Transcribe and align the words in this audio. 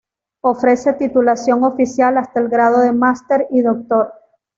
Ofrece 0.41 0.93
titulación 0.93 1.63
oficial 1.63 2.17
hasta 2.17 2.39
el 2.39 2.49
grado 2.49 2.79
de 2.81 2.91
Máster 2.91 3.45
y 3.51 3.61
doctor. 3.61 4.11